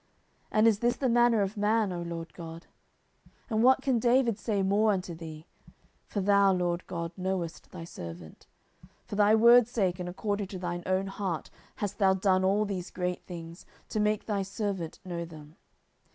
[0.51, 2.65] And is this the manner of man, O Lord GOD?
[3.27, 5.45] 10:007:020 And what can David say more unto thee?
[6.07, 8.47] for thou, Lord GOD, knowest thy servant.
[8.83, 12.65] 10:007:021 For thy word's sake, and according to thine own heart, hast thou done all
[12.65, 15.55] these great things, to make thy servant know them.